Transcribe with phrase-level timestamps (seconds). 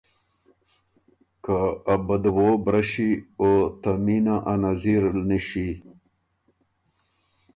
[1.43, 1.57] که
[1.93, 3.09] ا بدوو برݭی
[3.41, 3.49] او
[3.81, 5.69] ته مینه ا نظیرل نِݭی“